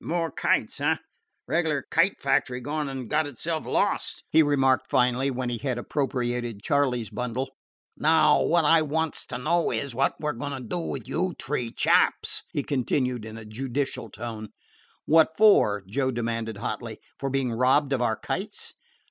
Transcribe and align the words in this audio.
"More 0.00 0.30
kites, 0.30 0.80
eh? 0.80 0.96
Reg'lar 1.46 1.84
kite 1.90 2.18
factory 2.18 2.62
gone 2.62 2.88
and 2.88 3.10
got 3.10 3.26
itself 3.26 3.66
lost," 3.66 4.24
he 4.30 4.42
remarked 4.42 4.88
finally, 4.88 5.30
when 5.30 5.50
he 5.50 5.58
had 5.58 5.76
appropriated 5.76 6.62
Charley's 6.62 7.10
bundle. 7.10 7.50
"Now, 7.98 8.40
wot 8.40 8.64
I 8.64 8.80
wants 8.80 9.26
to 9.26 9.36
know 9.36 9.70
is 9.70 9.94
wot 9.94 10.14
we 10.18 10.28
're 10.30 10.32
goin' 10.32 10.52
to 10.52 10.60
do 10.66 10.98
to 10.98 11.02
you 11.06 11.34
t'ree 11.38 11.72
chaps?" 11.72 12.42
he 12.54 12.62
continued 12.62 13.26
in 13.26 13.36
a 13.36 13.44
judicial 13.44 14.08
tone. 14.08 14.48
"What 15.04 15.32
for?" 15.36 15.82
Joe 15.86 16.10
demanded 16.10 16.56
hotly. 16.56 16.98
"For 17.18 17.28
being 17.28 17.52
robbed 17.52 17.92
of 17.92 18.00
our 18.00 18.16
kites?" 18.16 18.72